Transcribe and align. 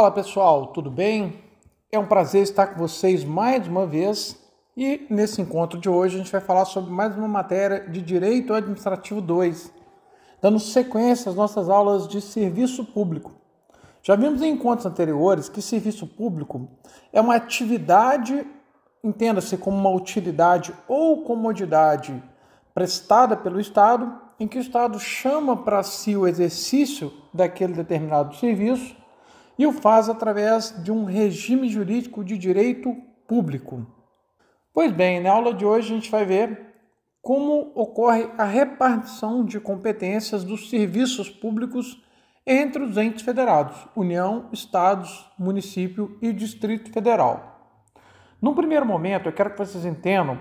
Fala 0.00 0.12
pessoal, 0.12 0.68
tudo 0.68 0.90
bem? 0.90 1.44
É 1.92 1.98
um 1.98 2.06
prazer 2.06 2.42
estar 2.42 2.68
com 2.68 2.78
vocês 2.78 3.22
mais 3.22 3.68
uma 3.68 3.86
vez 3.86 4.34
e 4.74 5.06
nesse 5.10 5.42
encontro 5.42 5.78
de 5.78 5.90
hoje 5.90 6.14
a 6.14 6.18
gente 6.20 6.32
vai 6.32 6.40
falar 6.40 6.64
sobre 6.64 6.90
mais 6.90 7.14
uma 7.14 7.28
matéria 7.28 7.80
de 7.80 8.00
Direito 8.00 8.54
Administrativo 8.54 9.20
2, 9.20 9.70
dando 10.40 10.58
sequência 10.58 11.28
às 11.28 11.36
nossas 11.36 11.68
aulas 11.68 12.08
de 12.08 12.22
serviço 12.22 12.82
público. 12.82 13.32
Já 14.02 14.16
vimos 14.16 14.40
em 14.40 14.52
encontros 14.52 14.86
anteriores 14.86 15.50
que 15.50 15.60
serviço 15.60 16.06
público 16.06 16.66
é 17.12 17.20
uma 17.20 17.34
atividade, 17.34 18.46
entenda-se 19.04 19.58
como 19.58 19.76
uma 19.76 19.90
utilidade 19.90 20.72
ou 20.88 21.24
comodidade 21.24 22.22
prestada 22.72 23.36
pelo 23.36 23.60
Estado, 23.60 24.18
em 24.40 24.48
que 24.48 24.56
o 24.56 24.62
Estado 24.62 24.98
chama 24.98 25.58
para 25.58 25.82
si 25.82 26.16
o 26.16 26.26
exercício 26.26 27.12
daquele 27.34 27.74
determinado 27.74 28.34
serviço 28.36 28.98
e 29.60 29.66
o 29.66 29.72
faz 29.72 30.08
através 30.08 30.74
de 30.82 30.90
um 30.90 31.04
regime 31.04 31.68
jurídico 31.68 32.24
de 32.24 32.38
direito 32.38 32.96
público. 33.28 33.86
Pois 34.72 34.90
bem, 34.90 35.20
na 35.20 35.32
aula 35.32 35.52
de 35.52 35.66
hoje 35.66 35.92
a 35.92 35.96
gente 35.96 36.10
vai 36.10 36.24
ver 36.24 36.72
como 37.20 37.70
ocorre 37.74 38.30
a 38.38 38.44
repartição 38.44 39.44
de 39.44 39.60
competências 39.60 40.44
dos 40.44 40.70
serviços 40.70 41.28
públicos 41.28 42.02
entre 42.46 42.82
os 42.82 42.96
entes 42.96 43.22
federados, 43.22 43.76
União, 43.94 44.48
Estados, 44.50 45.30
Município 45.38 46.16
e 46.22 46.32
Distrito 46.32 46.90
Federal. 46.90 47.84
Num 48.40 48.54
primeiro 48.54 48.86
momento, 48.86 49.28
eu 49.28 49.32
quero 49.34 49.50
que 49.50 49.58
vocês 49.58 49.84
entendam 49.84 50.38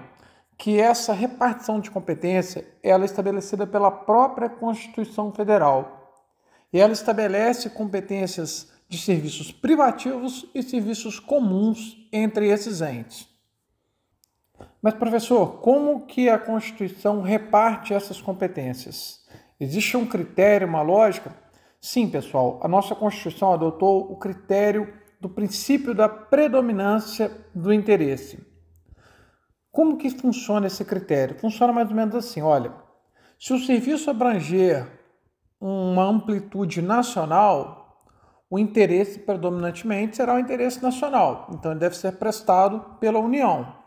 que 0.58 0.80
essa 0.80 1.12
repartição 1.12 1.82
de 1.82 1.92
competência 1.92 2.66
ela 2.82 3.04
é 3.04 3.06
estabelecida 3.06 3.68
pela 3.68 3.92
própria 3.92 4.48
Constituição 4.48 5.30
Federal. 5.34 6.24
E 6.72 6.80
ela 6.80 6.94
estabelece 6.94 7.70
competências 7.70 8.79
de 8.90 8.98
serviços 8.98 9.52
privativos 9.52 10.48
e 10.54 10.64
serviços 10.64 11.20
comuns 11.20 11.96
entre 12.12 12.50
esses 12.50 12.82
entes. 12.82 13.30
Mas, 14.82 14.96
professor, 14.96 15.60
como 15.60 16.08
que 16.08 16.28
a 16.28 16.40
Constituição 16.40 17.22
reparte 17.22 17.94
essas 17.94 18.20
competências? 18.20 19.26
Existe 19.60 19.96
um 19.96 20.06
critério, 20.06 20.68
uma 20.68 20.82
lógica? 20.82 21.36
Sim, 21.80 22.10
pessoal, 22.10 22.60
a 22.64 22.68
nossa 22.68 22.96
Constituição 22.96 23.54
adotou 23.54 24.12
o 24.12 24.18
critério 24.18 24.92
do 25.22 25.30
princípio 25.30 25.94
da 25.94 26.10
predominância 26.10 27.32
do 27.54 27.72
interesse. 27.72 28.44
Como 29.72 29.98
que 29.98 30.10
funciona 30.10 30.68
esse 30.68 30.84
critério? 30.84 31.38
Funciona 31.40 31.72
mais 31.72 31.90
ou 31.90 31.96
menos 31.96 32.16
assim, 32.16 32.42
olha, 32.42 32.74
se 33.38 33.54
o 33.54 33.60
serviço 33.60 34.10
abranger 34.10 34.86
uma 35.62 36.04
amplitude 36.04 36.82
nacional, 36.82 37.79
o 38.50 38.58
interesse 38.58 39.20
predominantemente 39.20 40.16
será 40.16 40.36
o 40.36 40.40
interesse 40.40 40.82
nacional, 40.82 41.48
então 41.54 41.72
ele 41.72 41.80
deve 41.80 41.96
ser 41.96 42.14
prestado 42.14 42.98
pela 43.00 43.20
União. 43.20 43.78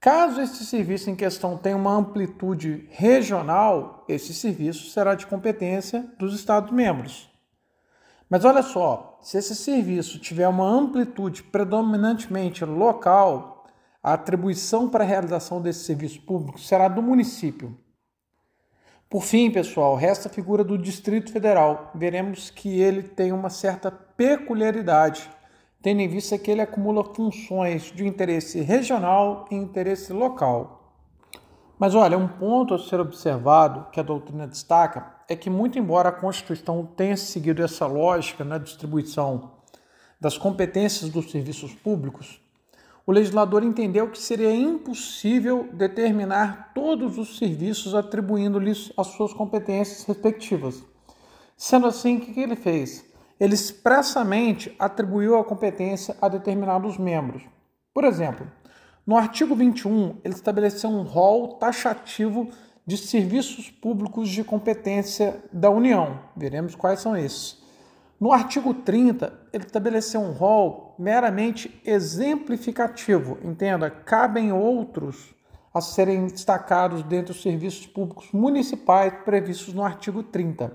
Caso 0.00 0.40
esse 0.40 0.64
serviço 0.64 1.10
em 1.10 1.16
questão 1.16 1.56
tenha 1.56 1.76
uma 1.76 1.92
amplitude 1.92 2.88
regional, 2.90 4.04
esse 4.08 4.32
serviço 4.32 4.90
será 4.90 5.16
de 5.16 5.26
competência 5.26 6.08
dos 6.16 6.34
Estados-membros. 6.34 7.28
Mas 8.30 8.44
olha 8.44 8.62
só, 8.62 9.18
se 9.20 9.38
esse 9.38 9.56
serviço 9.56 10.20
tiver 10.20 10.46
uma 10.46 10.64
amplitude 10.64 11.42
predominantemente 11.42 12.64
local, 12.64 13.66
a 14.00 14.12
atribuição 14.12 14.88
para 14.88 15.02
a 15.02 15.06
realização 15.06 15.60
desse 15.60 15.84
serviço 15.84 16.20
público 16.22 16.60
será 16.60 16.86
do 16.86 17.02
município. 17.02 17.76
Por 19.10 19.24
fim, 19.24 19.50
pessoal, 19.50 19.94
resta 19.94 20.28
a 20.28 20.30
figura 20.30 20.62
do 20.62 20.76
Distrito 20.76 21.32
Federal. 21.32 21.90
Veremos 21.94 22.50
que 22.50 22.78
ele 22.78 23.02
tem 23.02 23.32
uma 23.32 23.48
certa 23.48 23.90
peculiaridade, 23.90 25.30
tendo 25.80 26.02
em 26.02 26.08
vista 26.08 26.36
que 26.36 26.50
ele 26.50 26.60
acumula 26.60 27.02
funções 27.14 27.84
de 27.84 28.06
interesse 28.06 28.60
regional 28.60 29.46
e 29.50 29.54
interesse 29.54 30.12
local. 30.12 30.92
Mas 31.78 31.94
olha, 31.94 32.18
um 32.18 32.28
ponto 32.28 32.74
a 32.74 32.78
ser 32.78 33.00
observado 33.00 33.90
que 33.90 33.98
a 33.98 34.02
doutrina 34.02 34.46
destaca 34.46 35.14
é 35.26 35.34
que, 35.34 35.48
muito 35.48 35.78
embora 35.78 36.10
a 36.10 36.12
Constituição 36.12 36.84
tenha 36.84 37.16
seguido 37.16 37.62
essa 37.62 37.86
lógica 37.86 38.44
na 38.44 38.58
distribuição 38.58 39.52
das 40.20 40.36
competências 40.36 41.08
dos 41.08 41.30
serviços 41.30 41.72
públicos, 41.72 42.42
o 43.08 43.10
legislador 43.10 43.64
entendeu 43.64 44.10
que 44.10 44.20
seria 44.20 44.54
impossível 44.54 45.66
determinar 45.72 46.72
todos 46.74 47.16
os 47.16 47.38
serviços 47.38 47.94
atribuindo-lhes 47.94 48.92
as 48.98 49.06
suas 49.06 49.32
competências 49.32 50.04
respectivas. 50.04 50.84
Sendo 51.56 51.86
assim, 51.86 52.18
o 52.18 52.20
que 52.20 52.38
ele 52.38 52.54
fez? 52.54 53.02
Ele 53.40 53.54
expressamente 53.54 54.76
atribuiu 54.78 55.38
a 55.38 55.44
competência 55.44 56.18
a 56.20 56.28
determinados 56.28 56.98
membros. 56.98 57.42
Por 57.94 58.04
exemplo, 58.04 58.46
no 59.06 59.16
artigo 59.16 59.54
21, 59.54 60.18
ele 60.22 60.34
estabeleceu 60.34 60.90
um 60.90 61.00
rol 61.00 61.54
taxativo 61.54 62.50
de 62.86 62.98
serviços 62.98 63.70
públicos 63.70 64.28
de 64.28 64.44
competência 64.44 65.42
da 65.50 65.70
União. 65.70 66.20
Veremos 66.36 66.74
quais 66.74 67.00
são 67.00 67.16
esses. 67.16 67.56
No 68.20 68.32
artigo 68.32 68.74
30, 68.74 69.32
ele 69.58 69.66
estabeleceu 69.66 70.20
um 70.20 70.32
rol 70.32 70.94
meramente 70.98 71.80
exemplificativo. 71.84 73.38
Entenda, 73.42 73.90
cabem 73.90 74.52
outros 74.52 75.34
a 75.74 75.80
serem 75.80 76.26
destacados 76.26 77.02
dentro 77.02 77.34
dos 77.34 77.42
serviços 77.42 77.86
públicos 77.86 78.30
municipais 78.32 79.12
previstos 79.24 79.74
no 79.74 79.82
artigo 79.82 80.22
30. 80.22 80.72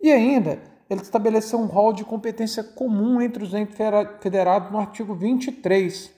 E 0.00 0.10
ainda, 0.10 0.58
ele 0.88 1.02
estabeleceu 1.02 1.58
um 1.58 1.66
rol 1.66 1.92
de 1.92 2.04
competência 2.04 2.64
comum 2.64 3.20
entre 3.20 3.44
os 3.44 3.52
entes 3.52 3.76
federados 4.20 4.72
no 4.72 4.78
artigo 4.78 5.14
23, 5.14 6.10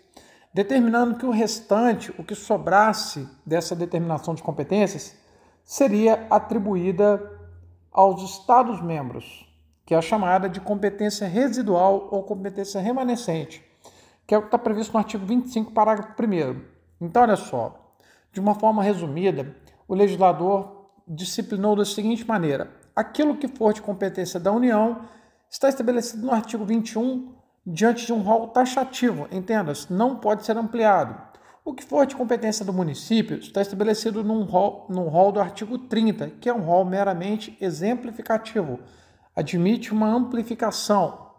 determinando 0.55 1.17
que 1.17 1.27
o 1.27 1.31
restante, 1.31 2.15
o 2.19 2.25
que 2.25 2.35
sobrasse 2.35 3.29
dessa 3.45 3.75
determinação 3.75 4.35
de 4.35 4.43
competências, 4.43 5.17
seria 5.65 6.27
atribuída 6.31 7.21
aos 7.93 8.23
Estados-membros 8.23 9.50
que 9.91 9.95
é 9.95 9.99
a 9.99 10.01
chamada 10.01 10.49
de 10.49 10.61
competência 10.61 11.27
residual 11.27 12.07
ou 12.13 12.23
competência 12.23 12.81
remanescente, 12.81 13.61
que 14.25 14.33
é 14.33 14.39
o 14.39 14.43
que 14.43 14.47
está 14.47 14.57
previsto 14.57 14.93
no 14.93 15.01
artigo 15.01 15.27
25, 15.27 15.73
parágrafo 15.73 16.15
1. 16.23 16.61
Então, 17.01 17.23
olha 17.23 17.35
só, 17.35 17.93
de 18.33 18.39
uma 18.39 18.55
forma 18.55 18.85
resumida, 18.85 19.53
o 19.89 19.95
legislador 19.97 20.93
disciplinou 21.09 21.75
da 21.75 21.85
seguinte 21.85 22.25
maneira: 22.25 22.71
aquilo 22.95 23.37
que 23.37 23.49
for 23.49 23.73
de 23.73 23.83
competência 23.83 24.39
da 24.39 24.53
União 24.53 25.01
está 25.51 25.69
estabelecido 25.69 26.25
no 26.25 26.33
artigo 26.33 26.65
21 26.65 27.35
diante 27.67 28.07
de 28.07 28.13
um 28.13 28.21
rol 28.23 28.47
taxativo, 28.47 29.27
entenda-se, 29.33 29.93
não 29.93 30.15
pode 30.15 30.47
ser 30.47 30.57
ampliado. 30.57 31.21
O 31.65 31.75
que 31.75 31.83
for 31.83 32.07
de 32.07 32.15
competência 32.15 32.65
do 32.65 32.73
município 32.73 33.39
está 33.39 33.61
estabelecido 33.61 34.23
num 34.23 34.45
rol, 34.45 34.87
num 34.89 35.09
rol 35.09 35.33
do 35.33 35.41
artigo 35.41 35.77
30, 35.77 36.31
que 36.41 36.49
é 36.49 36.55
um 36.55 36.63
rol 36.63 36.85
meramente 36.85 37.59
exemplificativo, 37.61 38.79
admite 39.41 39.93
uma 39.93 40.07
amplificação. 40.07 41.31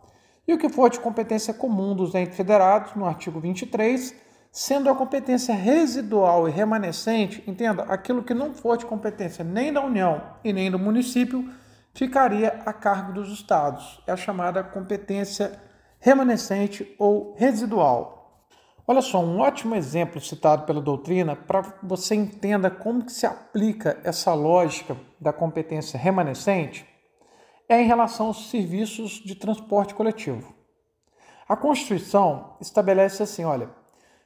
E 0.47 0.53
o 0.53 0.57
que 0.57 0.69
for 0.69 0.89
de 0.89 0.99
competência 0.99 1.53
comum 1.53 1.95
dos 1.95 2.13
entes 2.15 2.35
federados, 2.35 2.95
no 2.95 3.05
artigo 3.05 3.39
23, 3.39 4.15
sendo 4.51 4.89
a 4.89 4.95
competência 4.95 5.53
residual 5.55 6.47
e 6.47 6.51
remanescente, 6.51 7.43
entenda, 7.47 7.83
aquilo 7.83 8.23
que 8.23 8.33
não 8.33 8.53
for 8.53 8.75
de 8.75 8.85
competência 8.85 9.43
nem 9.43 9.71
da 9.71 9.81
União 9.81 10.21
e 10.43 10.51
nem 10.51 10.69
do 10.69 10.79
município, 10.79 11.47
ficaria 11.93 12.61
a 12.65 12.73
cargo 12.73 13.13
dos 13.13 13.29
estados. 13.31 14.01
É 14.07 14.11
a 14.11 14.17
chamada 14.17 14.63
competência 14.63 15.59
remanescente 15.99 16.95
ou 16.97 17.35
residual. 17.37 18.17
Olha 18.87 19.01
só, 19.01 19.23
um 19.23 19.39
ótimo 19.39 19.75
exemplo 19.75 20.19
citado 20.19 20.65
pela 20.65 20.81
doutrina 20.81 21.35
para 21.35 21.61
você 21.83 22.15
entenda 22.15 22.69
como 22.69 23.05
que 23.05 23.11
se 23.11 23.27
aplica 23.27 23.99
essa 24.03 24.33
lógica 24.33 24.97
da 25.19 25.31
competência 25.31 25.99
remanescente 25.99 26.90
é 27.71 27.81
em 27.81 27.87
relação 27.87 28.25
aos 28.27 28.49
serviços 28.49 29.21
de 29.23 29.33
transporte 29.33 29.95
coletivo. 29.95 30.53
A 31.47 31.55
Constituição 31.55 32.57
estabelece 32.59 33.23
assim, 33.23 33.45
olha, 33.45 33.69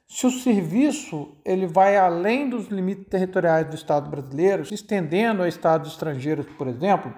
se 0.04 0.26
o 0.26 0.32
serviço 0.32 1.36
ele 1.44 1.64
vai 1.64 1.96
além 1.96 2.50
dos 2.50 2.66
limites 2.66 3.06
territoriais 3.08 3.68
do 3.68 3.76
Estado 3.76 4.10
brasileiro, 4.10 4.66
se 4.66 4.74
estendendo 4.74 5.44
a 5.44 5.48
estados 5.48 5.92
estrangeiros, 5.92 6.46
por 6.58 6.66
exemplo, 6.66 7.14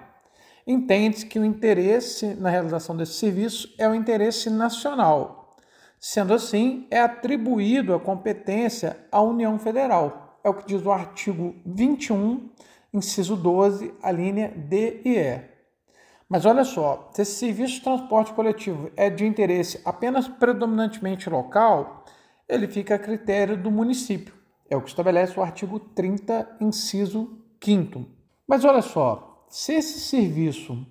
entende-se 0.67 1.25
que 1.25 1.39
o 1.39 1.45
interesse 1.45 2.35
na 2.35 2.51
realização 2.51 2.95
desse 2.95 3.13
serviço 3.13 3.73
é 3.79 3.89
o 3.89 3.95
interesse 3.95 4.51
nacional. 4.51 5.57
Sendo 5.99 6.35
assim, 6.35 6.85
é 6.91 6.99
atribuído 7.01 7.95
a 7.95 7.99
competência 7.99 8.97
à 9.11 9.19
União 9.19 9.57
Federal. 9.57 10.39
É 10.43 10.49
o 10.49 10.53
que 10.53 10.67
diz 10.67 10.85
o 10.85 10.91
artigo 10.91 11.55
21, 11.65 12.51
inciso 12.93 13.35
12, 13.35 13.91
a 14.03 14.11
linha 14.11 14.53
D 14.55 15.01
e 15.03 15.17
E. 15.17 15.58
Mas 16.29 16.45
olha 16.45 16.63
só, 16.63 17.09
se 17.11 17.23
esse 17.23 17.39
serviço 17.39 17.75
de 17.75 17.81
transporte 17.81 18.31
coletivo 18.33 18.91
é 18.95 19.09
de 19.09 19.25
interesse 19.25 19.81
apenas 19.83 20.27
predominantemente 20.27 21.27
local, 21.27 22.05
ele 22.47 22.67
fica 22.67 22.93
a 22.93 22.99
critério 22.99 23.57
do 23.57 23.71
município. 23.71 24.35
É 24.69 24.77
o 24.77 24.81
que 24.81 24.89
estabelece 24.89 25.39
o 25.39 25.41
artigo 25.41 25.79
30, 25.79 26.57
inciso 26.61 27.43
5 27.63 28.05
Mas 28.47 28.63
olha 28.63 28.83
só, 28.83 29.43
se 29.49 29.73
esse 29.73 29.99
serviço, 30.01 30.85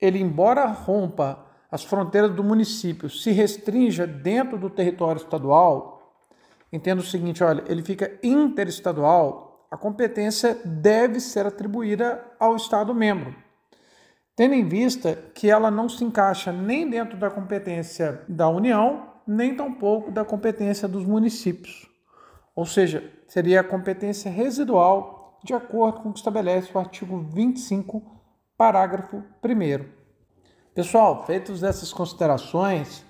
ele 0.00 0.20
embora 0.20 0.64
rompa 0.66 1.44
as 1.68 1.82
fronteiras 1.82 2.30
do 2.30 2.44
município 2.44 3.10
se 3.10 3.32
restrinja 3.32 4.06
dentro 4.06 4.56
do 4.56 4.70
território 4.70 5.18
estadual, 5.20 6.22
entenda 6.72 7.02
o 7.02 7.04
seguinte, 7.04 7.42
olha, 7.42 7.64
ele 7.66 7.82
fica 7.82 8.16
interestadual, 8.22 9.66
a 9.68 9.76
competência 9.76 10.56
deve 10.64 11.18
ser 11.18 11.46
atribuída 11.46 12.24
ao 12.38 12.54
Estado 12.54 12.94
membro, 12.94 13.34
tendo 14.36 14.54
em 14.54 14.66
vista 14.66 15.14
que 15.34 15.50
ela 15.50 15.70
não 15.70 15.88
se 15.88 16.04
encaixa 16.04 16.52
nem 16.52 16.88
dentro 16.88 17.16
da 17.16 17.30
competência 17.30 18.22
da 18.28 18.48
União, 18.48 19.14
nem 19.26 19.56
tampouco 19.56 20.10
da 20.10 20.24
competência 20.24 20.88
dos 20.88 21.04
municípios. 21.04 21.88
Ou 22.54 22.66
seja, 22.66 23.10
seria 23.26 23.60
a 23.60 23.64
competência 23.64 24.30
residual 24.30 25.38
de 25.44 25.52
acordo 25.52 26.00
com 26.00 26.08
o 26.08 26.12
que 26.12 26.18
estabelece 26.18 26.70
o 26.74 26.78
artigo 26.78 27.18
25, 27.32 28.02
parágrafo 28.56 29.22
1 29.42 30.04
Pessoal, 30.74 31.24
feitas 31.24 31.62
essas 31.62 31.92
considerações, 31.92 33.04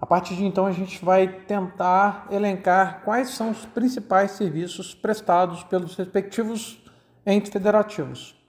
a 0.00 0.06
partir 0.06 0.36
de 0.36 0.44
então 0.44 0.64
a 0.64 0.72
gente 0.72 1.04
vai 1.04 1.28
tentar 1.28 2.26
elencar 2.30 3.02
quais 3.04 3.30
são 3.30 3.50
os 3.50 3.66
principais 3.66 4.30
serviços 4.30 4.94
prestados 4.94 5.62
pelos 5.64 5.94
respectivos 5.96 6.82
entes 7.26 7.52
federativos. 7.52 8.39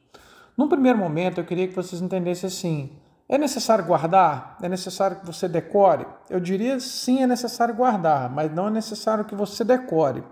Num 0.62 0.68
primeiro 0.68 1.00
momento, 1.00 1.40
eu 1.40 1.44
queria 1.44 1.68
que 1.68 1.74
vocês 1.74 2.00
entendessem 2.00 2.48
assim: 2.48 2.92
é 3.28 3.36
necessário 3.36 3.84
guardar? 3.84 4.60
É 4.62 4.70
necessário 4.70 5.18
que 5.18 5.26
você 5.26 5.48
decore? 5.48 6.06
Eu 6.30 6.40
diria 6.40 6.80
sim, 6.80 7.24
é 7.24 7.26
necessário 7.26 7.74
guardar, 7.74 8.30
mas 8.30 8.54
não 8.54 8.68
é 8.68 8.70
necessário 8.70 9.26
que 9.26 9.34
você 9.34 9.64
decore. 9.64 10.24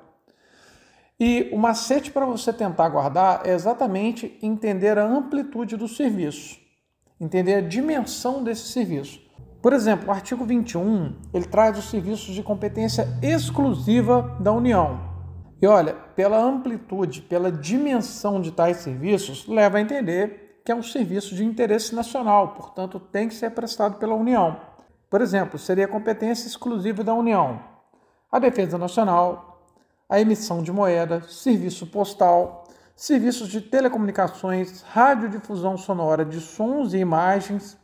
E 1.19 1.49
o 1.51 1.57
macete 1.57 2.11
para 2.11 2.27
você 2.27 2.53
tentar 2.53 2.89
guardar 2.89 3.41
é 3.43 3.53
exatamente 3.53 4.37
entender 4.39 4.99
a 4.99 5.03
amplitude 5.03 5.75
do 5.75 5.87
serviço 5.87 6.59
entender 7.19 7.55
a 7.55 7.61
dimensão 7.61 8.41
desse 8.41 8.69
serviço. 8.69 9.19
Por 9.61 9.73
exemplo, 9.73 10.07
o 10.07 10.11
artigo 10.11 10.45
21, 10.45 11.15
ele 11.33 11.45
traz 11.45 11.77
os 11.77 11.89
serviços 11.89 12.33
de 12.33 12.41
competência 12.41 13.09
exclusiva 13.21 14.37
da 14.39 14.53
União. 14.53 15.08
E 15.61 15.67
olha, 15.67 15.93
pela 16.15 16.37
amplitude, 16.37 17.21
pela 17.21 17.51
dimensão 17.51 18.41
de 18.41 18.51
tais 18.51 18.77
serviços, 18.77 19.47
leva 19.47 19.77
a 19.77 19.81
entender 19.81 20.61
que 20.63 20.71
é 20.71 20.75
um 20.75 20.83
serviço 20.83 21.35
de 21.35 21.43
interesse 21.43 21.93
nacional, 21.95 22.49
portanto, 22.49 22.99
tem 22.99 23.27
que 23.27 23.33
ser 23.33 23.51
prestado 23.51 23.97
pela 23.97 24.15
União. 24.15 24.59
Por 25.09 25.21
exemplo, 25.21 25.57
seria 25.57 25.87
competência 25.87 26.47
exclusiva 26.47 27.03
da 27.03 27.13
União 27.13 27.69
a 28.31 28.37
defesa 28.37 28.77
nacional, 28.77 29.63
a 30.07 30.19
emissão 30.19 30.61
de 30.61 30.71
moeda, 30.71 31.21
serviço 31.27 31.87
postal, 31.87 32.67
serviços 32.95 33.47
de 33.47 33.61
telecomunicações, 33.61 34.81
radiodifusão 34.81 35.77
sonora 35.77 36.23
de 36.23 36.39
sons 36.39 36.93
e 36.93 36.97
imagens, 36.97 37.77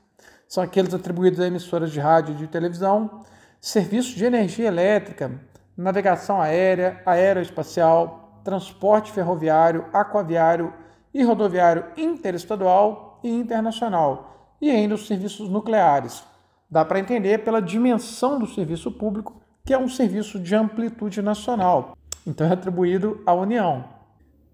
são 0.48 0.64
aqueles 0.64 0.94
atribuídos 0.94 1.40
a 1.40 1.48
emissoras 1.48 1.92
de 1.92 2.00
rádio 2.00 2.36
e 2.36 2.38
de 2.38 2.48
televisão, 2.48 3.24
serviços 3.60 4.14
de 4.14 4.26
energia 4.26 4.68
elétrica, 4.68 5.32
navegação 5.78 6.42
aérea, 6.42 7.02
aeroespacial, 7.06 8.42
transporte 8.44 9.12
ferroviário, 9.12 9.86
aquaviário 9.92 10.74
e 11.14 11.24
rodoviário 11.24 11.86
interestadual 11.98 13.20
e 13.24 13.30
internacional, 13.30 14.56
e 14.62 14.70
ainda 14.70 14.96
os 14.96 15.08
serviços 15.08 15.50
nucleares. 15.50 16.24
Dá 16.70 16.84
para 16.86 17.00
entender 17.00 17.40
pela 17.44 17.62
dimensão 17.62 18.40
do 18.40 18.48
serviço 18.48 18.92
público, 18.92 19.42
que 19.66 19.74
é 19.74 19.78
um 19.78 19.90
serviço 19.90 20.40
de 20.40 20.56
amplitude 20.56 21.22
nacional, 21.22 21.98
então 22.26 22.48
é 22.48 22.54
atribuído 22.54 23.22
à 23.26 23.34
União. 23.34 23.96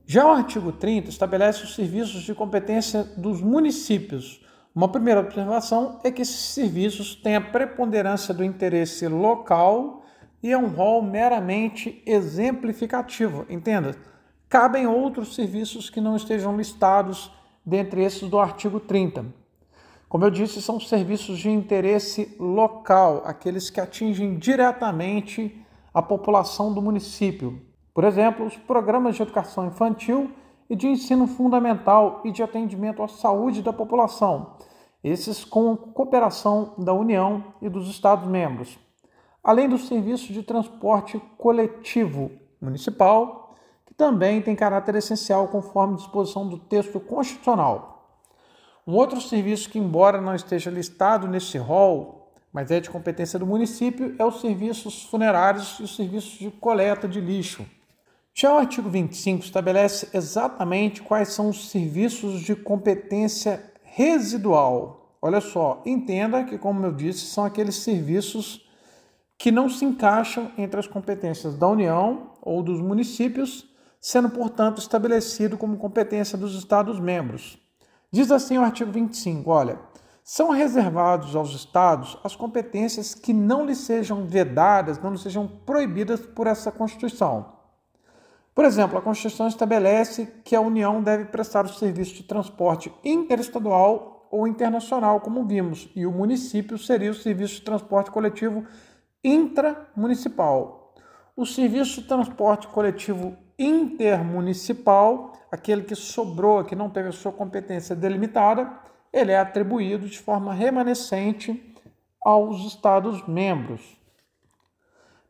Já 0.06 0.25
o 0.25 0.31
artigo 0.31 0.71
30 0.71 1.09
estabelece 1.09 1.63
os 1.63 1.75
serviços 1.75 2.23
de 2.23 2.33
competência 2.33 3.03
dos 3.15 3.41
municípios. 3.41 4.45
Uma 4.73 4.89
primeira 4.89 5.21
observação 5.21 6.00
é 6.03 6.12
que 6.12 6.21
esses 6.21 6.53
serviços 6.53 7.15
têm 7.15 7.35
a 7.35 7.41
preponderância 7.41 8.33
do 8.33 8.44
interesse 8.44 9.07
local 9.07 10.00
e 10.44 10.52
é 10.52 10.58
um 10.58 10.68
rol 10.68 11.02
meramente 11.02 12.02
exemplificativo. 12.06 13.46
Entenda? 13.50 13.96
Cabem 14.50 14.88
outros 14.88 15.36
serviços 15.36 15.90
que 15.90 16.02
não 16.02 16.16
estejam 16.16 16.58
listados 16.58 17.32
dentre 17.66 18.04
esses 18.04 18.28
do 18.28 18.40
artigo 18.40 18.80
30. 18.80 19.26
Como 20.10 20.26
eu 20.26 20.30
disse, 20.30 20.62
são 20.62 20.80
serviços 20.80 21.40
de 21.40 21.50
interesse 21.50 22.36
local, 22.38 23.22
aqueles 23.26 23.70
que 23.70 23.80
atingem 23.80 24.38
diretamente 24.38 25.58
a 25.94 26.02
população 26.02 26.74
do 26.74 26.82
município. 26.82 27.62
Por 27.94 28.04
exemplo, 28.04 28.46
os 28.46 28.58
programas 28.58 29.16
de 29.16 29.22
educação 29.22 29.68
infantil 29.68 30.32
e 30.70 30.76
de 30.76 30.88
ensino 30.88 31.28
fundamental 31.28 32.22
e 32.26 32.32
de 32.32 32.42
atendimento 32.42 33.04
à 33.04 33.08
saúde 33.08 33.62
da 33.62 33.72
população, 33.72 34.56
esses 35.04 35.44
com 35.44 35.76
cooperação 35.76 36.74
da 36.78 36.94
União 36.94 37.44
e 37.62 37.70
dos 37.70 37.90
Estados-membros, 37.90 38.78
além 39.44 39.68
dos 39.68 39.88
serviços 39.88 40.30
de 40.30 40.44
transporte 40.44 41.22
coletivo 41.38 42.32
municipal, 42.62 43.56
que 43.86 43.94
também 43.94 44.42
tem 44.42 44.56
caráter 44.56 44.96
essencial 44.96 45.48
conforme 45.48 45.96
disposição 45.96 46.48
do 46.48 46.58
texto 46.58 47.00
constitucional. 47.00 48.20
Um 48.86 48.94
outro 48.94 49.20
serviço 49.22 49.70
que, 49.70 49.80
embora 49.80 50.22
não 50.22 50.36
esteja 50.36 50.70
listado 50.70 51.28
nesse 51.28 51.58
rol, 51.58 52.32
mas 52.54 52.70
é 52.72 52.80
de 52.80 52.90
competência 52.90 53.40
do 53.40 53.46
município, 53.46 54.16
é 54.20 54.26
os 54.26 54.42
serviços 54.42 55.04
funerários 55.04 55.78
e 55.80 55.84
os 55.84 55.96
serviços 55.96 56.40
de 56.40 56.52
coleta 56.52 57.08
de 57.08 57.22
lixo. 57.22 57.66
Já 58.34 58.54
o 58.54 58.58
artigo 58.58 58.90
25 58.90 59.44
estabelece 59.44 60.10
exatamente 60.14 61.02
quais 61.02 61.30
são 61.30 61.50
os 61.50 61.70
serviços 61.70 62.42
de 62.42 62.56
competência 62.56 63.72
residual. 63.84 65.18
Olha 65.22 65.42
só, 65.42 65.82
entenda 65.86 66.44
que, 66.44 66.58
como 66.58 66.86
eu 66.86 66.94
disse, 66.94 67.26
são 67.26 67.44
aqueles 67.44 67.76
serviços 67.76 68.68
que 69.42 69.52
não 69.52 69.68
se 69.68 69.84
encaixam 69.84 70.52
entre 70.56 70.80
as 70.80 70.86
competências 70.86 71.58
da 71.58 71.68
União 71.68 72.34
ou 72.44 72.62
dos 72.62 72.80
municípios, 72.80 73.68
sendo, 74.00 74.30
portanto, 74.30 74.78
estabelecido 74.78 75.58
como 75.58 75.78
competência 75.78 76.38
dos 76.38 76.54
Estados-membros. 76.54 77.58
Diz 78.12 78.32
assim 78.32 78.60
o 78.60 78.62
artigo 78.62 78.92
25: 78.92 79.50
olha, 79.50 79.80
são 80.24 80.52
reservados 80.52 81.36
aos 81.36 81.56
Estados 81.56 82.20
as 82.24 82.36
competências 82.36 83.16
que 83.16 83.34
não 83.34 83.66
lhes 83.66 83.80
sejam 83.80 84.28
vedadas, 84.28 85.02
não 85.02 85.10
lhes 85.10 85.22
sejam 85.22 85.48
proibidas 85.48 86.19
por 86.19 86.45
essa 86.45 86.71
Constituição. 86.71 87.54
Por 88.54 88.64
exemplo, 88.64 89.00
a 89.00 89.02
Constituição 89.02 89.48
estabelece 89.48 90.28
que 90.45 90.56
a 90.56 90.62
União 90.62 91.02
deve 91.02 91.26
prestar 91.26 91.66
o 91.66 91.74
serviço 91.74 92.14
de 92.14 92.24
transporte 92.24 92.94
interestadual 93.04 94.28
ou 94.30 94.48
internacional, 94.48 95.19
como 95.19 95.44
vimos, 95.44 95.90
e 95.95 96.06
o 96.06 96.12
município 96.12 96.78
seria 96.78 97.10
o 97.10 97.16
serviço 97.16 97.56
de 97.56 97.62
transporte 97.64 98.12
coletivo 98.12 98.64
intramunicipal. 99.23 100.94
O 101.35 101.45
serviço 101.45 102.01
de 102.01 102.07
transporte 102.07 102.68
coletivo 102.68 103.37
intermunicipal, 103.57 105.33
aquele 105.51 105.83
que 105.83 105.95
sobrou, 105.95 106.63
que 106.63 106.75
não 106.75 106.90
teve 106.90 107.09
a 107.09 107.13
sua 107.13 107.31
competência 107.31 107.95
delimitada, 107.95 108.71
ele 109.13 109.31
é 109.31 109.40
atribuído 109.40 110.07
de 110.07 110.19
forma 110.19 110.54
remanescente 110.54 111.75
aos 112.23 112.66
Estados-membros. 112.66 113.97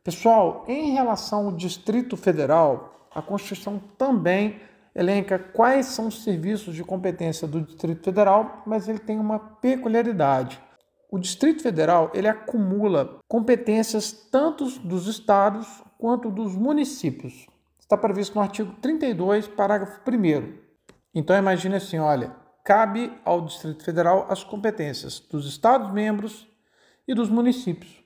Pessoal, 0.04 0.64
em 0.66 0.92
relação 0.92 1.46
ao 1.46 1.52
Distrito 1.52 2.16
Federal, 2.16 3.08
a 3.14 3.22
Constituição 3.22 3.80
também 3.96 4.60
elenca 4.94 5.38
quais 5.38 5.86
são 5.86 6.08
os 6.08 6.22
serviços 6.22 6.74
de 6.74 6.84
competência 6.84 7.46
do 7.46 7.60
Distrito 7.60 8.04
Federal, 8.04 8.62
mas 8.66 8.88
ele 8.88 8.98
tem 8.98 9.18
uma 9.18 9.38
peculiaridade. 9.38 10.60
O 11.12 11.18
Distrito 11.18 11.62
Federal 11.62 12.10
ele 12.14 12.26
acumula 12.26 13.18
competências 13.28 14.10
tanto 14.30 14.64
dos 14.78 15.06
estados 15.06 15.68
quanto 15.98 16.30
dos 16.30 16.56
municípios. 16.56 17.46
Está 17.78 17.98
previsto 17.98 18.34
no 18.34 18.40
artigo 18.40 18.72
32, 18.80 19.46
parágrafo 19.46 20.00
1. 20.10 20.54
Então 21.14 21.36
imagine 21.36 21.74
assim, 21.74 21.98
olha, 21.98 22.34
cabe 22.64 23.12
ao 23.26 23.42
Distrito 23.42 23.84
Federal 23.84 24.26
as 24.30 24.42
competências 24.42 25.20
dos 25.20 25.46
estados 25.46 25.92
membros 25.92 26.48
e 27.06 27.14
dos 27.14 27.28
municípios 27.28 28.01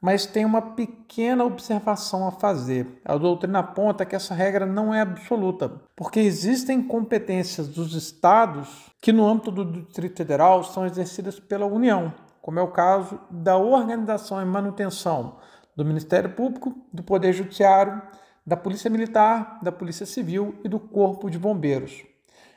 mas 0.00 0.26
tem 0.26 0.44
uma 0.44 0.62
pequena 0.62 1.44
observação 1.44 2.26
a 2.26 2.30
fazer. 2.30 3.00
A 3.04 3.16
doutrina 3.16 3.60
aponta 3.60 4.06
que 4.06 4.14
essa 4.14 4.34
regra 4.34 4.64
não 4.64 4.94
é 4.94 5.00
absoluta, 5.00 5.80
porque 5.96 6.20
existem 6.20 6.82
competências 6.82 7.68
dos 7.68 7.94
estados 7.94 8.90
que, 9.00 9.12
no 9.12 9.26
âmbito 9.26 9.50
do 9.50 9.64
Distrito 9.64 10.16
Federal, 10.16 10.62
são 10.62 10.86
exercidas 10.86 11.40
pela 11.40 11.66
União, 11.66 12.12
como 12.40 12.58
é 12.58 12.62
o 12.62 12.70
caso 12.70 13.20
da 13.30 13.56
organização 13.56 14.40
e 14.40 14.44
manutenção 14.44 15.38
do 15.76 15.84
Ministério 15.84 16.30
Público, 16.30 16.74
do 16.92 17.02
Poder 17.02 17.32
Judiciário, 17.32 18.00
da 18.46 18.56
Polícia 18.56 18.88
Militar, 18.88 19.58
da 19.62 19.70
Polícia 19.70 20.06
Civil 20.06 20.58
e 20.64 20.68
do 20.68 20.80
Corpo 20.80 21.28
de 21.28 21.38
Bombeiros. 21.38 22.04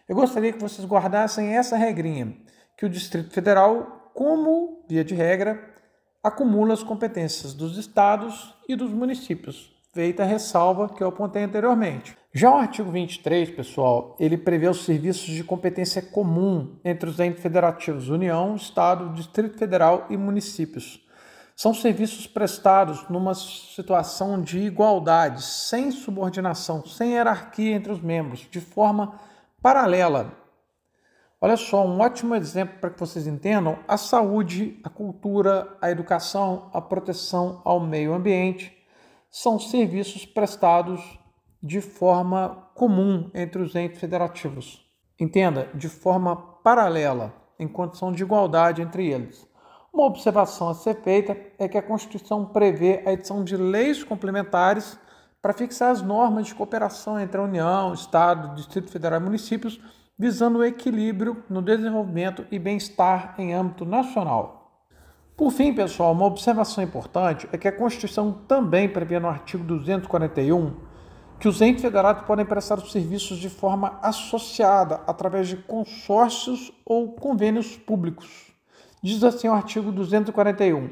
Eu 0.07 0.15
gostaria 0.15 0.53
que 0.53 0.59
vocês 0.59 0.87
guardassem 0.87 1.55
essa 1.55 1.75
regrinha, 1.75 2.35
que 2.77 2.85
o 2.85 2.89
Distrito 2.89 3.31
Federal, 3.31 4.11
como 4.13 4.83
via 4.87 5.03
de 5.03 5.13
regra, 5.13 5.70
acumula 6.23 6.73
as 6.73 6.83
competências 6.83 7.53
dos 7.53 7.77
estados 7.77 8.53
e 8.67 8.75
dos 8.75 8.91
municípios. 8.91 9.71
feita 9.93 10.23
a 10.23 10.25
ressalva 10.25 10.87
que 10.87 11.03
eu 11.03 11.09
apontei 11.09 11.43
anteriormente. 11.43 12.15
Já 12.33 12.49
o 12.49 12.55
artigo 12.55 12.89
23, 12.89 13.49
pessoal, 13.49 14.15
ele 14.17 14.37
prevê 14.37 14.69
os 14.69 14.85
serviços 14.85 15.25
de 15.25 15.43
competência 15.43 16.01
comum 16.01 16.77
entre 16.85 17.09
os 17.09 17.19
entes 17.19 17.41
federativos 17.41 18.07
União, 18.07 18.55
Estado, 18.55 19.13
Distrito 19.13 19.57
Federal 19.57 20.05
e 20.09 20.15
municípios. 20.15 21.05
São 21.57 21.73
serviços 21.73 22.25
prestados 22.25 23.05
numa 23.09 23.33
situação 23.35 24.41
de 24.41 24.59
igualdade, 24.59 25.43
sem 25.43 25.91
subordinação, 25.91 26.85
sem 26.85 27.11
hierarquia 27.11 27.75
entre 27.75 27.91
os 27.91 27.99
membros, 27.99 28.47
de 28.49 28.61
forma 28.61 29.19
paralela. 29.61 30.40
Olha 31.43 31.57
só, 31.57 31.83
um 31.83 31.99
ótimo 31.99 32.35
exemplo 32.35 32.77
para 32.79 32.91
que 32.91 32.99
vocês 32.99 33.25
entendam: 33.25 33.79
a 33.87 33.97
saúde, 33.97 34.79
a 34.83 34.89
cultura, 34.89 35.75
a 35.81 35.89
educação, 35.89 36.69
a 36.71 36.79
proteção 36.79 37.61
ao 37.65 37.79
meio 37.79 38.13
ambiente 38.13 38.71
são 39.31 39.57
serviços 39.57 40.23
prestados 40.23 41.01
de 41.63 41.81
forma 41.81 42.69
comum 42.75 43.31
entre 43.33 43.59
os 43.59 43.75
entes 43.75 43.99
federativos. 43.99 44.85
Entenda, 45.19 45.67
de 45.73 45.89
forma 45.89 46.35
paralela, 46.35 47.33
em 47.57 47.67
condição 47.67 48.11
de 48.11 48.21
igualdade 48.21 48.81
entre 48.83 49.07
eles. 49.07 49.47
Uma 49.91 50.05
observação 50.05 50.69
a 50.69 50.75
ser 50.75 51.01
feita 51.01 51.35
é 51.57 51.67
que 51.67 51.77
a 51.77 51.81
Constituição 51.81 52.45
prevê 52.45 53.01
a 53.05 53.13
edição 53.13 53.43
de 53.43 53.57
leis 53.57 54.03
complementares 54.03 54.97
para 55.41 55.53
fixar 55.53 55.91
as 55.91 56.01
normas 56.03 56.47
de 56.47 56.55
cooperação 56.55 57.19
entre 57.19 57.39
a 57.39 57.43
União, 57.43 57.93
Estado, 57.93 58.55
Distrito 58.55 58.91
Federal 58.91 59.19
e 59.19 59.23
municípios, 59.23 59.79
visando 60.21 60.59
o 60.59 60.63
equilíbrio 60.63 61.43
no 61.49 61.63
desenvolvimento 61.63 62.45
e 62.51 62.59
bem-estar 62.59 63.33
em 63.39 63.55
âmbito 63.55 63.83
nacional. 63.83 64.71
Por 65.35 65.51
fim, 65.51 65.73
pessoal, 65.73 66.11
uma 66.11 66.27
observação 66.27 66.83
importante 66.83 67.49
é 67.51 67.57
que 67.57 67.67
a 67.67 67.71
Constituição 67.71 68.31
também 68.47 68.87
prevê 68.87 69.19
no 69.19 69.27
artigo 69.27 69.63
241 69.63 70.75
que 71.39 71.47
os 71.47 71.59
entes 71.59 71.81
federados 71.81 72.23
podem 72.27 72.45
prestar 72.45 72.77
os 72.77 72.91
serviços 72.91 73.39
de 73.39 73.49
forma 73.49 73.97
associada 73.99 75.01
através 75.07 75.47
de 75.47 75.57
consórcios 75.57 76.71
ou 76.85 77.13
convênios 77.13 77.75
públicos. 77.75 78.51
Diz 79.01 79.23
assim 79.23 79.47
o 79.47 79.53
artigo 79.53 79.91
241: 79.91 80.87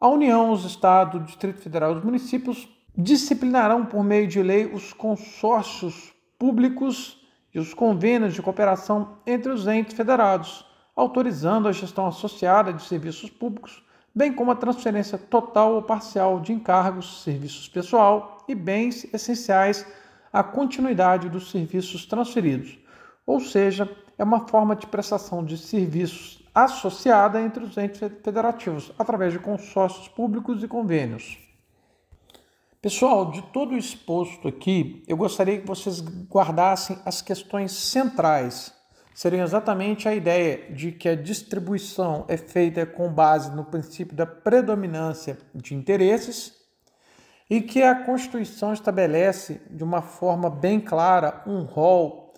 A 0.00 0.08
União, 0.08 0.50
os 0.50 0.64
Estados, 0.64 1.20
o 1.20 1.24
Distrito 1.24 1.60
Federal 1.60 1.92
e 1.92 1.98
os 1.98 2.04
municípios 2.04 2.68
disciplinarão 2.96 3.86
por 3.86 4.02
meio 4.02 4.26
de 4.26 4.42
lei 4.42 4.66
os 4.66 4.92
consórcios 4.92 6.12
públicos 6.36 7.17
e 7.54 7.58
os 7.58 7.74
convênios 7.74 8.34
de 8.34 8.42
cooperação 8.42 9.18
entre 9.26 9.50
os 9.50 9.66
entes 9.66 9.96
federados 9.96 10.68
autorizando 10.98 11.68
a 11.68 11.72
gestão 11.72 12.08
associada 12.08 12.72
de 12.72 12.82
serviços 12.82 13.30
públicos, 13.30 13.84
bem 14.12 14.32
como 14.32 14.50
a 14.50 14.56
transferência 14.56 15.16
total 15.16 15.74
ou 15.74 15.82
parcial 15.82 16.40
de 16.40 16.52
encargos, 16.52 17.22
serviços 17.22 17.68
pessoal 17.68 18.44
e 18.48 18.54
bens 18.54 19.06
essenciais 19.14 19.86
à 20.32 20.42
continuidade 20.42 21.28
dos 21.28 21.52
serviços 21.52 22.04
transferidos. 22.04 22.76
Ou 23.24 23.38
seja, 23.38 23.88
é 24.18 24.24
uma 24.24 24.48
forma 24.48 24.74
de 24.74 24.88
prestação 24.88 25.44
de 25.44 25.56
serviços 25.56 26.42
associada 26.52 27.40
entre 27.40 27.62
os 27.62 27.78
entes 27.78 28.00
federativos, 28.00 28.90
através 28.98 29.32
de 29.32 29.38
consórcios 29.38 30.08
públicos 30.08 30.64
e 30.64 30.66
convênios. 30.66 31.47
Pessoal, 32.80 33.32
de 33.32 33.42
todo 33.42 33.72
o 33.72 33.76
exposto 33.76 34.46
aqui, 34.46 35.02
eu 35.08 35.16
gostaria 35.16 35.60
que 35.60 35.66
vocês 35.66 36.00
guardassem 36.00 36.96
as 37.04 37.20
questões 37.20 37.72
centrais. 37.72 38.72
Seriam 39.12 39.42
exatamente 39.42 40.08
a 40.08 40.14
ideia 40.14 40.72
de 40.72 40.92
que 40.92 41.08
a 41.08 41.16
distribuição 41.16 42.24
é 42.28 42.36
feita 42.36 42.86
com 42.86 43.12
base 43.12 43.50
no 43.50 43.64
princípio 43.64 44.16
da 44.16 44.24
predominância 44.24 45.36
de 45.52 45.74
interesses 45.74 46.54
e 47.50 47.60
que 47.60 47.82
a 47.82 47.96
Constituição 48.04 48.72
estabelece 48.72 49.60
de 49.68 49.82
uma 49.82 50.00
forma 50.00 50.48
bem 50.48 50.78
clara 50.78 51.42
um 51.48 51.62
rol 51.62 52.32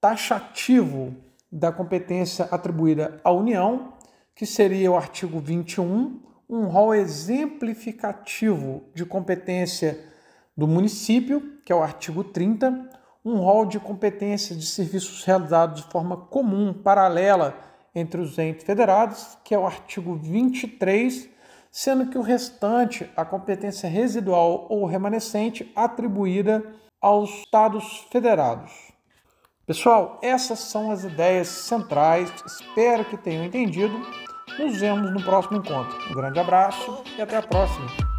taxativo 0.00 1.16
da 1.50 1.72
competência 1.72 2.44
atribuída 2.52 3.20
à 3.24 3.32
União, 3.32 3.94
que 4.36 4.46
seria 4.46 4.92
o 4.92 4.96
artigo 4.96 5.40
21, 5.40 6.29
um 6.50 6.66
rol 6.66 6.92
exemplificativo 6.92 8.82
de 8.92 9.06
competência 9.06 10.04
do 10.56 10.66
município, 10.66 11.60
que 11.64 11.72
é 11.72 11.76
o 11.76 11.82
artigo 11.82 12.24
30, 12.24 12.90
um 13.24 13.36
rol 13.36 13.64
de 13.64 13.78
competências 13.78 14.58
de 14.58 14.66
serviços 14.66 15.22
realizados 15.22 15.82
de 15.82 15.90
forma 15.92 16.16
comum, 16.16 16.74
paralela 16.74 17.56
entre 17.94 18.20
os 18.20 18.36
entes 18.36 18.64
federados, 18.64 19.38
que 19.44 19.54
é 19.54 19.58
o 19.58 19.64
artigo 19.64 20.16
23, 20.16 21.28
sendo 21.70 22.10
que 22.10 22.18
o 22.18 22.22
restante, 22.22 23.08
a 23.16 23.24
competência 23.24 23.88
residual 23.88 24.66
ou 24.68 24.86
remanescente, 24.86 25.70
atribuída 25.76 26.64
aos 27.00 27.30
Estados 27.30 28.08
federados. 28.10 28.72
Pessoal, 29.64 30.18
essas 30.20 30.58
são 30.58 30.90
as 30.90 31.04
ideias 31.04 31.46
centrais, 31.46 32.28
espero 32.44 33.04
que 33.04 33.16
tenham 33.16 33.44
entendido. 33.44 33.94
Nos 34.60 34.78
vemos 34.78 35.10
no 35.10 35.22
próximo 35.22 35.56
encontro. 35.56 35.96
Um 36.10 36.14
grande 36.14 36.38
abraço 36.38 37.02
e 37.16 37.22
até 37.22 37.38
a 37.38 37.42
próxima! 37.42 38.09